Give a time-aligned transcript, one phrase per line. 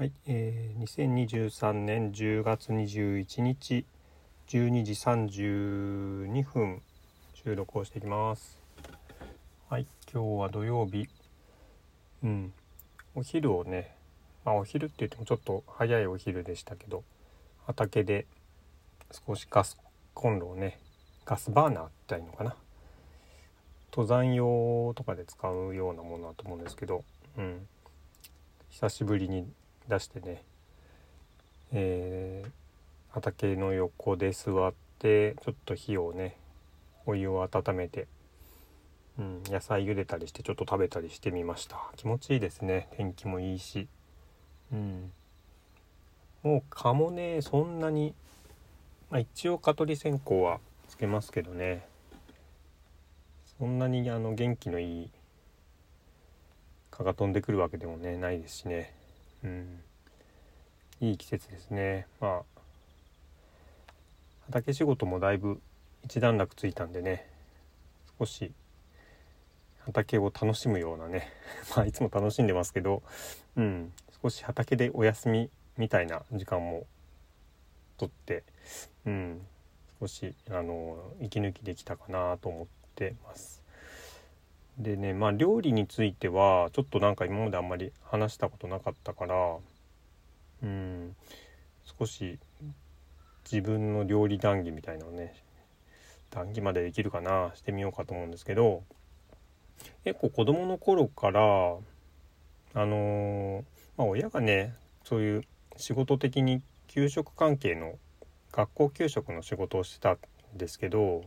[0.00, 3.84] はい、えー、2023年10月21日
[4.48, 6.80] 12時32分
[7.34, 8.58] 収録をしていきます。
[9.68, 11.06] はい、今日は土曜日。
[12.24, 12.52] うん、
[13.14, 13.94] お昼をね、
[14.46, 17.04] まあお昼って言ってもちょっと早いお昼でしたけど、
[17.66, 18.24] 畑で
[19.26, 19.76] 少しガス
[20.14, 20.78] コンロをね、
[21.26, 22.56] ガスバーナーって言ったらいいのかな。
[23.92, 27.04] 登山用とかで使うようなものだと思うんですけど、
[27.36, 27.66] うん、
[28.70, 29.46] 久しぶりに
[29.88, 30.42] 出してね、
[31.72, 32.50] えー
[33.12, 36.36] 畑の横で座ってちょっと火をね
[37.06, 38.06] お湯を温めて、
[39.18, 41.76] うん、野菜茹でたりしてちょっと食べたりしてみました。
[41.96, 42.88] 気持ちいいですね。
[42.96, 43.88] 天気もいいし、
[44.72, 45.10] うん、
[46.44, 48.14] もう蚊もねそんなに、
[49.10, 51.84] まあ、一応蚊取り線香はつけますけどね。
[53.58, 55.10] そんなにあの元気のいい
[56.92, 58.94] 蚊が飛んでくるわけでもねないですしね。
[59.44, 59.82] うん
[61.00, 62.60] いい季節ですねまあ
[64.46, 65.60] 畑仕事もだいぶ
[66.04, 67.26] 一段落ついたんでね
[68.18, 68.52] 少し
[69.84, 71.32] 畑を楽しむようなね
[71.76, 73.02] まあいつも楽しんでますけど
[73.56, 76.86] うん少し畑でお休みみたいな時間も
[77.96, 78.44] とって
[79.06, 79.46] うん
[80.00, 83.59] 少しあの息抜きできたかなと思ってます。
[84.80, 89.56] でねまあ料理についてはちょっとなんか今まであんまり話したことなかったから
[90.62, 91.14] うん
[91.98, 92.38] 少し
[93.44, 95.34] 自分の料理談義みたいなのね
[96.30, 98.82] 談義までできるかなしてみようかと思うんですけど
[100.04, 103.62] 結構子供の頃からあのー
[103.98, 105.42] まあ親がねそういう
[105.76, 107.98] 仕事的に給食関係の
[108.52, 110.18] 学校給食の仕事をしてたん
[110.56, 111.24] ですけど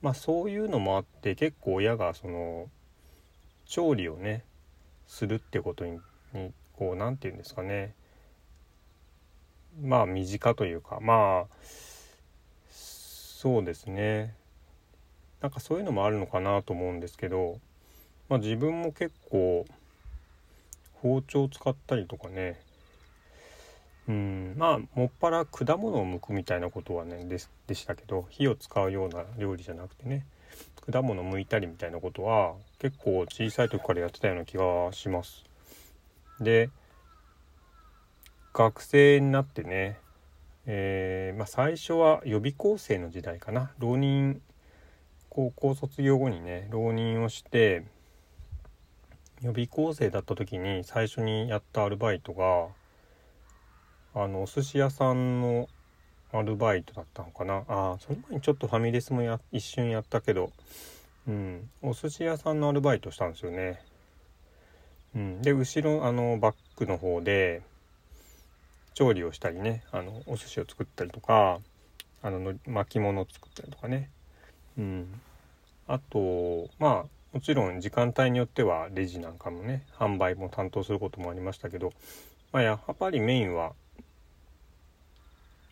[0.00, 2.68] まあそういうのもあって結構親がその
[3.66, 4.44] 調理をね
[5.06, 6.00] するってことに
[6.76, 7.94] こう何て言うんですかね。
[9.82, 11.56] まあ身近というかまあ
[12.70, 14.34] そうですね。
[15.40, 17.60] なんかそういうのもあるのかなと思うんですけど、
[18.30, 19.66] まあ、自分も結構
[20.94, 22.58] 包丁使ったりとかね。
[24.08, 30.26] うんまあもっぱら果物を剥くみたいなことはねででしたけど火を使うような料理じゃなくてね
[30.90, 32.54] 果物剥いたりみたいなことは
[32.84, 35.42] 結構小さい時からやってたような気がします。
[36.38, 36.68] で
[38.52, 39.96] 学生になってね、
[40.66, 44.42] えーまあ、最初は予備校生の時代かな浪人
[45.30, 47.86] 高校卒業後にね浪人をして
[49.40, 52.66] 予備校生だった時に最初にやったアルバイトが
[54.14, 55.70] あのお寿司屋さんの
[56.34, 60.52] アルバイトだったのかなあその前にちょっとファミレスもや一瞬やったけど、
[61.26, 63.80] うん、お寿司屋さんのアルバイトしたんですよね。
[65.14, 67.62] うん、で後ろあのバックの方で
[68.94, 71.60] 調理をしたりねあのお寿司を作ったりとか
[72.22, 74.10] あのの巻物を作ったりとかね、
[74.76, 75.20] うん、
[75.86, 81.92] あとまあもちろん時間帯によってはレジなんかもね販売も担当することもありましたけど、
[82.52, 83.72] まあ、やっぱりメインは、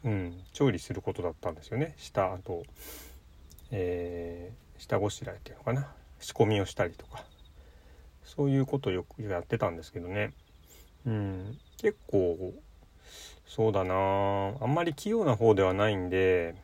[0.05, 1.95] うん、調理することだったんですよね。
[1.99, 2.63] 下あと、
[3.71, 5.87] えー下ごしらえっていうのかな。
[6.19, 7.25] 仕込みをしたりとか。
[8.25, 10.33] そういうことをよくやってたんですけどね、
[11.07, 12.53] うん、結構
[13.47, 13.95] そうだな。
[14.61, 16.57] あんまり器用な方ではないんで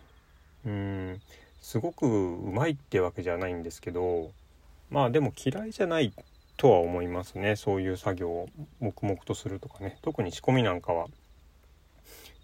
[0.67, 1.21] うん。
[1.61, 4.33] すごくうまいってわけじゃないんですけど
[4.91, 6.13] まあでも嫌いじゃない
[6.57, 7.55] とは思いますね。
[7.55, 8.49] そういう作業を
[8.81, 9.99] 黙々とするとかね。
[10.03, 11.07] 特に仕込みなんかは。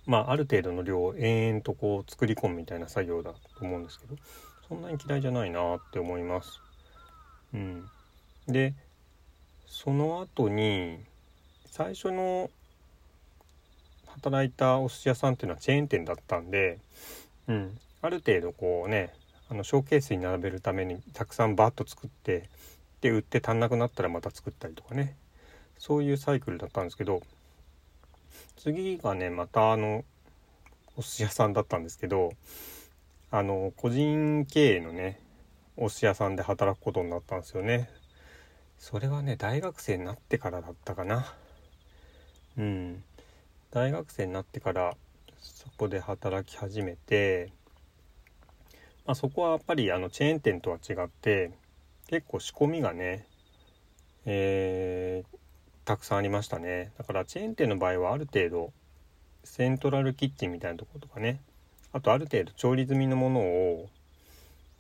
[0.07, 4.15] まあある程度の量を延々とこう作り込むみたいな作業だと思うんですけど。
[4.69, 6.61] そんなに嫌いじゃないなって思います。
[7.53, 7.89] うん、
[8.49, 8.75] で
[9.67, 10.99] その後に
[11.67, 12.51] 最初の
[14.07, 16.79] 働いたお寿司屋さんっていうのはチェーン店だったんで、
[17.49, 19.13] うん、ある程度こうね
[19.51, 22.49] あのショーケースに並べるためにたくさんバッと作って
[23.01, 25.17] で売って足んなくなったらまた作ったりとかね。
[25.79, 27.21] そういうサイクルだったんですけど
[28.57, 30.05] 次がねまたあの
[30.97, 32.33] お寿司屋さんだったんですけど
[33.37, 35.19] あの個人経営のね
[35.77, 37.91] お寿司屋さんで働くことになったんですよね。
[38.79, 41.35] それはね大学生になってからだったかな。
[42.57, 43.03] うん。
[43.73, 44.95] 大学生になってから
[45.41, 47.53] そこで働き始めて、
[49.05, 51.51] まあ、そこはやっぱりあのチェーン店とは違って
[52.07, 53.27] 結構仕込みがね
[54.27, 55.39] えー
[55.85, 56.93] たくさんありましたね。
[56.99, 58.73] だからチェーン店の場合はある程度
[59.43, 61.41] セントラルキッチンみたいなとことかね
[61.95, 63.89] あとある程度調理済みのものを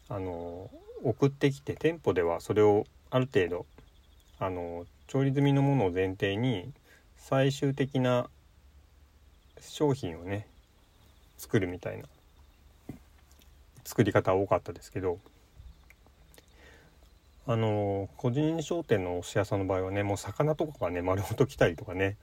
[0.08, 0.69] あの
[1.05, 3.66] 送ってきて店舗ではそれをある程度
[4.40, 6.72] あの調理済みのものを前提に
[7.16, 8.28] 最終的な
[9.61, 10.49] 商品をね
[11.38, 12.05] 作るみたいな
[13.84, 15.19] 作り方多かったですけど
[17.46, 22.17] あの個人商店のお寿司屋さんの場合はねもう魚とかがね丸ごと来たりとかね。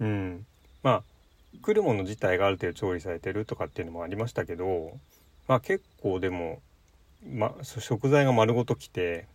[0.00, 0.46] うん。
[0.82, 1.02] まあ
[1.62, 4.98] 来るもの自体がある程度調理されてるとかっていうのもありましたけど
[5.48, 6.60] まあ結構でも、
[7.26, 9.26] ま、食材が丸ごと来て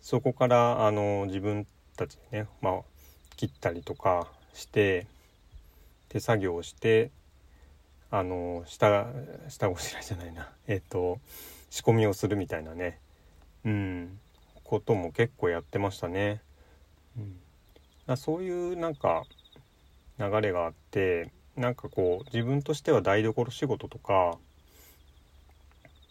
[0.00, 1.66] そこからあの自分
[1.96, 2.74] たちでね、まあ、
[3.36, 5.06] 切ったりとかして
[6.08, 7.10] 手作業をして
[8.10, 9.06] あの下
[9.48, 10.48] 下ごしらえじゃないな。
[10.66, 11.18] えっ、と
[11.68, 12.98] 仕込みをするみたいなね。
[13.66, 14.18] うん。
[14.64, 16.42] ことも結構やってましたね。
[17.16, 19.24] うん、そういうなんか
[20.18, 24.38] 流れがあってなんかこう自分としては台所仕事とか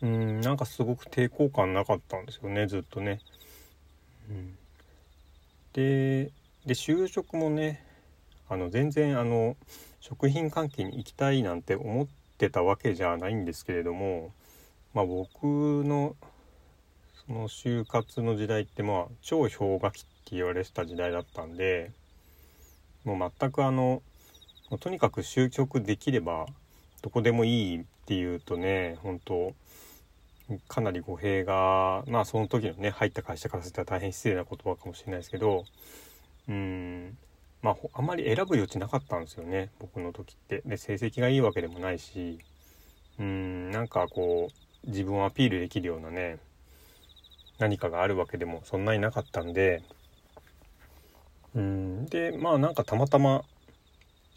[0.01, 3.19] うんなんかすごく抵抗感なかったんですよねずっとね。
[4.29, 4.57] うん、
[5.71, 6.31] で
[6.65, 7.81] で就職もね
[8.49, 9.55] あの全然あの
[10.01, 12.07] 食品関係に行きたいなんて思っ
[12.37, 14.33] てたわけじゃないんですけれども、
[14.93, 16.15] まあ、僕の
[17.25, 21.91] その就活の時代ってまあ超氷河期って言われてた時代だったんで
[23.05, 24.01] もう全くあの
[24.75, 26.45] とにかく就職できれば
[27.01, 29.53] どこでもいいっていうとね本当
[30.67, 35.63] かなり語弊がまあその時のね入った会社からすると大変失礼な言葉かもしれないですけど
[36.49, 37.17] うん
[37.61, 40.61] まああんまり選ぶ余地なかったんですよね僕の時って。
[40.65, 42.39] で成績がいいわけでもないし
[43.19, 44.49] うんなんかこ
[44.85, 46.39] う自分をアピールできるようなね
[47.57, 49.81] 何かがあるわけでもそんなになかったんで
[51.55, 53.43] うんでまあなんかたまたま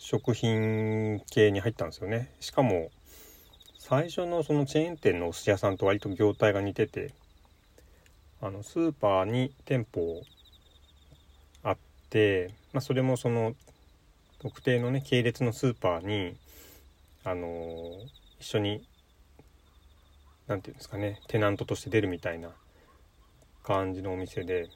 [0.03, 2.33] 食品系に入ったんですよね。
[2.41, 2.91] しかも
[3.79, 7.13] 最初のそのチェーン店のお寿司屋さんと割と業態が似てて
[8.41, 10.23] あのスーパーに店舗
[11.63, 11.77] あっ
[12.09, 13.55] て、まあ、それもその
[14.39, 16.35] 特定のね系列のスーパーに
[17.23, 18.07] あのー、
[18.41, 18.83] 一緒に
[20.47, 22.49] 何て言うんですかねテナントとして出るみたいな
[23.63, 24.71] 感じのお店で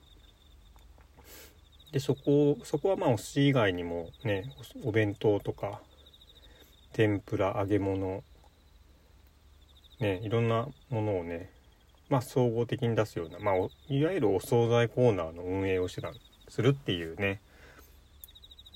[1.94, 4.50] でそこそこはまあお寿司以外にもね
[4.82, 5.80] お弁当とか
[6.92, 8.24] 天ぷら揚げ物
[10.00, 11.52] ねいろんなものをね
[12.08, 13.54] まあ総合的に出すようなまあ
[13.88, 16.12] いわゆるお惣菜コーナーの運営をしてた
[16.48, 17.40] するっていうね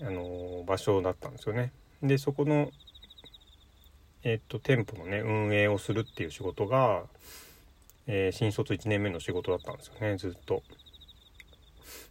[0.01, 1.73] あのー、場所だったんですよね。
[2.01, 2.71] でそこの
[4.23, 7.03] えっと店舗のね運営をするっていう仕事が
[8.11, 10.63] えー、新卒1年目の仕事だったんですよねずっと。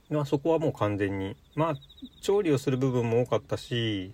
[0.09, 1.75] まあ、そこはもう完全にまあ
[2.21, 4.13] 調理をする部分も多かったし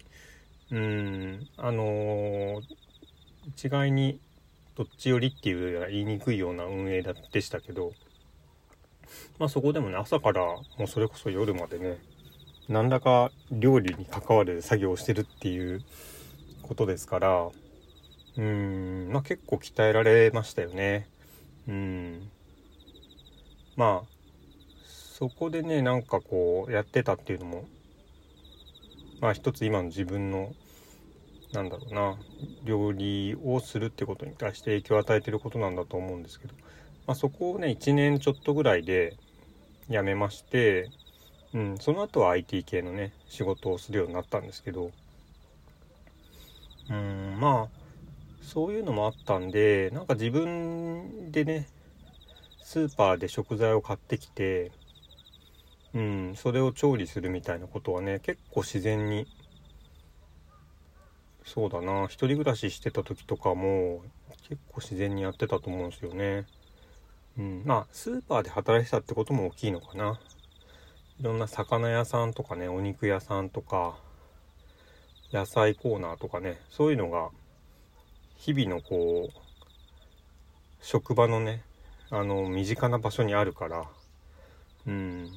[0.72, 2.62] うんあのー、
[3.50, 4.20] 一概に
[4.76, 7.94] どっち寄りっていう言いにくいような運営でしたけど
[9.38, 11.98] まあそこでもね朝からもうそれこそ夜までね
[12.70, 15.82] 何らか料理に関わる作業をしてるっていう
[16.64, 17.50] ことですから
[18.38, 21.08] うんまあ結構鍛えられましたよね。
[21.68, 22.30] うん
[23.76, 24.13] まあ
[25.24, 27.64] そこでねなんかこうやってたっていうのも
[29.22, 30.52] まあ一つ今の自分の
[31.54, 32.18] なんだろうな
[32.66, 36.54] 料理をするってことに対して影響を与えてることなんだと思うんですけど、
[37.08, 39.16] まあ、そこをね1年ちょっとぐらいで
[39.90, 40.90] 辞めまして、
[41.54, 44.92] うん、その後は IT 系のね仕事をするようになったんですけど
[46.90, 47.78] うんまあ
[48.42, 51.70] そういうのもあったんでなんか自分でね
[52.62, 54.74] スーパーで食材を買ってきて
[55.94, 59.28] うんそれを調理するみたいなことはね結構自然に
[61.46, 64.02] そうだな一人暮らししてた時とかも
[64.50, 66.46] 結構自然にやってたと思うんですよね。
[67.38, 70.20] うん、まあスーパーで働いてたってことも大きいのかな。
[71.20, 73.96] いろんな魚屋さんとかねお肉屋さんとか
[75.32, 77.30] 野菜コーナーとかねそういうのが
[78.38, 79.40] 日々のこう
[80.82, 81.62] 職場のね
[82.10, 83.86] あの身近な場所にあるから
[84.88, 85.30] うん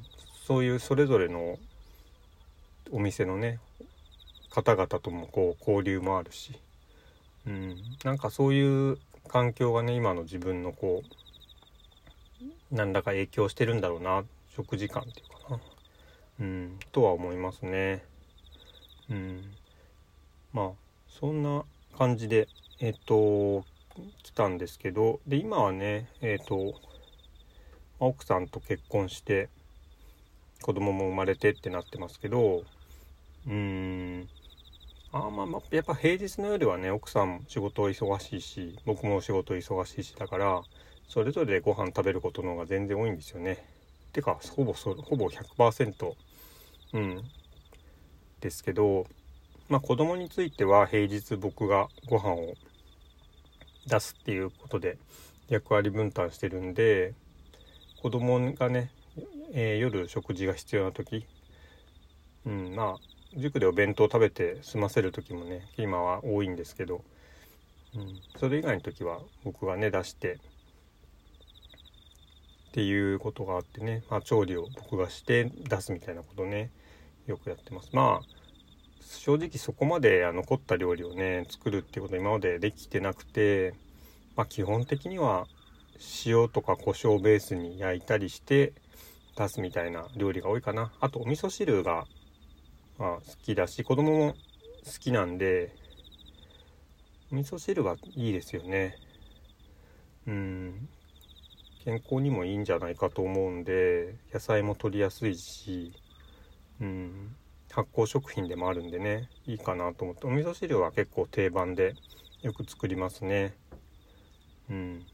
[0.46, 1.58] そういうそれぞれの
[2.92, 3.58] お店のね
[4.50, 6.52] 方々ともこう交流もあるし、
[7.46, 14.24] うん、なんかそういう環境がね今の自分のこう何らか影響してるんだろうな。
[14.56, 15.60] 食事感っていうかな、
[16.40, 18.02] うん、とは思いますね。
[19.10, 19.42] うん、
[20.54, 20.70] まあ
[21.08, 21.64] そんな
[21.98, 22.48] 感じで
[22.80, 23.64] えっ、と
[24.22, 25.20] 来たんですけど。
[25.26, 26.80] で今はねえっ、と
[27.98, 29.48] 奥さんと結婚して
[30.62, 32.64] 子供も生まれてってなってますけど
[33.46, 34.28] うん。
[35.12, 40.62] あまあまあやっぱ平日の夜はね奥さん仕事忙しいし僕も仕事忙しいしだから
[41.08, 43.64] それぞれご飯食べることの方が全然多いんですよね。
[44.12, 46.14] てかほぼそほぼ100%
[46.94, 47.22] うん。
[48.40, 49.06] ですけど
[49.68, 52.54] まあ子供については平日僕がご飯を
[53.86, 54.98] 出すっていうことで
[55.48, 57.14] 役割分担してるんで
[58.02, 58.90] 子供がね、
[59.52, 61.26] えー、夜食事が必要な時。
[62.46, 67.04] うんまあ塾でお弁当食べて済ませる時もね今は多いんですけど、
[67.94, 70.38] うん、それ以外の時は僕がね出してっ
[72.72, 76.70] ていうことがあってね、まあ、調理を僕がして出すみたいなことね
[77.26, 77.90] よくやってます。
[77.92, 78.36] まあ
[79.02, 83.74] 正直そこまであの凝った料理をね作るっていうこと今までできてなくて
[84.34, 85.46] まあ基本的には
[86.26, 88.72] 塩とか胡椒ベースに焼いたりして
[89.36, 90.92] 出すみたいな料理が多いかな。
[91.00, 92.06] あとお味噌汁が、
[92.98, 94.32] まあ、好きだし子供も
[94.84, 95.74] 好きなんで
[97.30, 98.96] お味噌汁はいいですよね。
[100.26, 100.88] うん。
[101.84, 105.92] 健康にもいいんじゃないかと思うんで野菜も取りやすいし
[106.80, 107.36] うん。
[107.70, 110.26] 発酵食品でもあるんでねいいかなと思って。
[110.26, 111.94] お味噌汁は結構定番で
[112.42, 113.54] よく作りますね。
[114.70, 115.06] うん。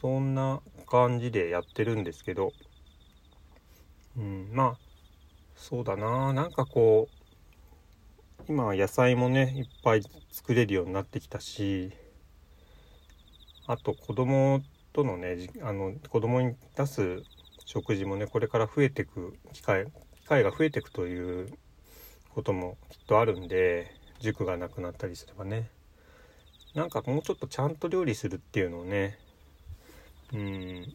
[0.00, 2.52] そんな感じでやってるんですけど。
[4.16, 4.78] うんまあ
[5.54, 6.32] そうだな。
[6.32, 11.92] なんかこう今野菜もねいっぱい作れるようになってきたし
[13.66, 14.62] あと子供
[14.92, 17.22] とのねあの子供に出す
[17.64, 19.86] 食事もねこれから増えてく機会
[20.20, 21.48] 機会が増えてくという
[22.30, 25.70] こともきっとあるんで塾がなくなったりすればね。
[26.74, 29.18] なんかもうちょっとちゃんと料理するっていうのをね
[30.32, 30.92] うん。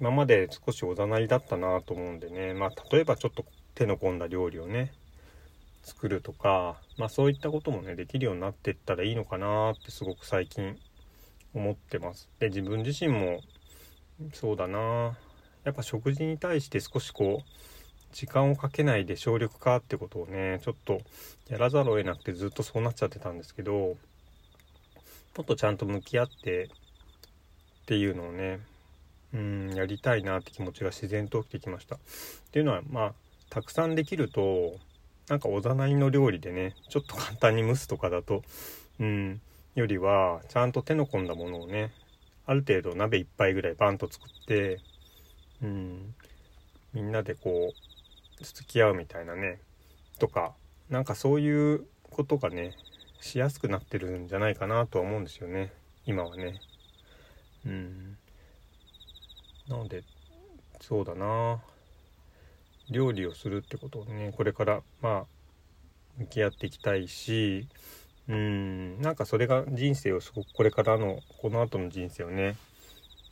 [0.00, 2.54] 今まで少しおざなりだったなと思うんでね。
[2.54, 4.92] まあ例えばちょっと手の込んだ料理をね
[5.82, 10.76] 作るとかまあそういったこともねできるようになっていったらいいのかなってすごく最近
[11.54, 12.28] 思ってます。
[12.38, 13.40] で自分自身も
[14.32, 15.16] そうだな。
[15.64, 21.00] やっぱ食事に対して少しこう時間をかけないで省力化ってことをねちょっと
[21.48, 23.96] やらざるを得なくてずっとそうなっちゃってたんですけども
[25.40, 26.68] っとちゃんと向き合ってっ
[27.86, 28.60] ていうのをね
[29.34, 31.96] うんやりたいなって気持ちが自然と起きてきました。
[31.96, 31.98] っ
[32.50, 33.14] ていうのはまあ
[33.50, 34.78] たくさんできると
[35.28, 38.42] なんかおざなりの料理でねちょっと簡単に蒸すとかだと
[39.00, 39.40] うん
[39.74, 41.92] よりはちゃんと手の込んだものをね
[42.44, 44.80] ある程度鍋1杯ぐらいバンと作って
[45.62, 46.14] うん
[46.92, 47.72] みんなでこ
[48.40, 49.60] う付き合うみたいなね
[50.18, 50.52] とか
[50.90, 52.74] なんかそういうことがね
[53.20, 55.72] しやすくなってるんじゃないかなとは思うんですよね
[56.04, 56.60] 今はね。
[57.64, 58.18] うん。
[59.68, 60.02] なので
[60.80, 61.60] そうだな
[62.90, 65.24] 料理をするってことをねこれからまあ
[66.18, 67.68] 向き合っていきたいし
[68.28, 72.56] うんなんかそれが人生をすごくこれからのこの後の人生をね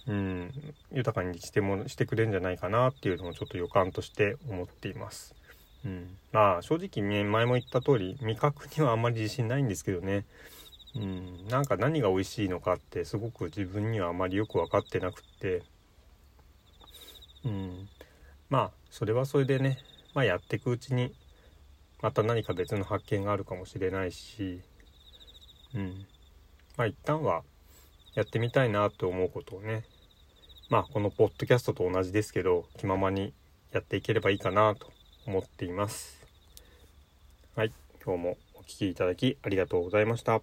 [0.07, 5.35] うん豊かにしてもしてくれるんじゃないかなっていうのもちょっと予感として思っています。
[5.85, 10.25] うん、まあ正直ね前も言った通り味覚にはあんまり自信ないんですけどね
[10.95, 15.63] うんなんか何が美味しいのかってすごく自分にはあまりよく分かってなくって
[17.45, 17.89] うん。
[18.49, 19.79] まあそれはそれでね
[20.15, 21.15] まあやっていくうちに
[22.03, 24.61] また何か別の発見があるかもしれないし
[25.75, 26.07] うん。
[26.77, 27.43] まあ一旦は
[28.15, 29.85] やってみたいなと思うことをね
[30.69, 33.33] まあこのポッドキャストと同じですけど気ままに
[33.73, 34.91] やっていければいいかなと
[35.27, 36.21] 思っています。
[37.55, 37.73] はい。
[38.05, 40.41] 今日もお聴きいただきありがとうございました。